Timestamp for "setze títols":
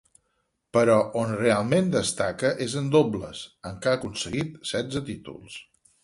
4.71-5.59